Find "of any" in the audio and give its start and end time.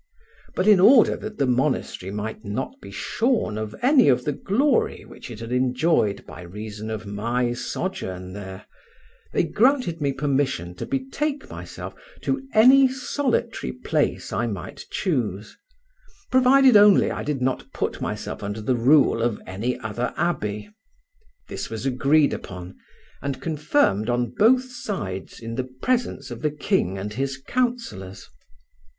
3.55-4.09, 19.21-19.77